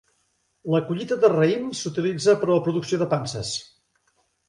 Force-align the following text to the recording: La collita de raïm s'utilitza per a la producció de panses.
La 0.75 0.81
collita 0.87 1.17
de 1.25 1.29
raïm 1.35 1.69
s'utilitza 1.81 2.37
per 2.43 2.51
a 2.53 2.53
la 2.57 2.67
producció 2.71 3.03
de 3.05 3.13
panses. 3.17 3.57